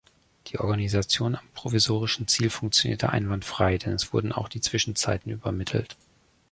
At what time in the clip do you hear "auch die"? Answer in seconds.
4.31-4.59